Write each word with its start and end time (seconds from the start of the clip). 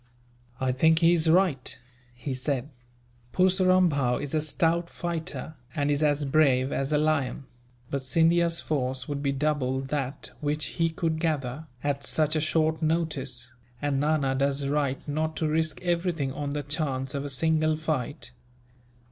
"I 0.59 0.71
think 0.71 0.97
he 0.97 1.13
is 1.13 1.29
right," 1.29 1.77
he 2.15 2.33
said. 2.33 2.69
"Purseram 3.33 3.87
Bhow 3.87 4.17
is 4.17 4.33
a 4.33 4.41
stout 4.41 4.89
fighter, 4.89 5.53
and 5.75 5.91
is 5.91 6.01
as 6.01 6.25
brave 6.25 6.71
as 6.71 6.91
a 6.91 6.97
lion; 6.97 7.43
but 7.91 8.01
Scindia's 8.01 8.59
force 8.59 9.07
would 9.07 9.21
be 9.21 9.31
double 9.31 9.79
that 9.79 10.31
which 10.41 10.65
he 10.79 10.89
could 10.89 11.19
gather, 11.19 11.67
at 11.83 12.03
such 12.03 12.35
a 12.35 12.39
short 12.41 12.81
notice, 12.81 13.51
and 13.79 13.99
Nana 13.99 14.33
does 14.33 14.65
right 14.67 15.07
not 15.07 15.35
to 15.37 15.47
risk 15.47 15.79
everything 15.83 16.31
on 16.33 16.49
the 16.49 16.63
chance 16.63 17.13
of 17.13 17.23
a 17.23 17.29
single 17.29 17.75
fight. 17.75 18.31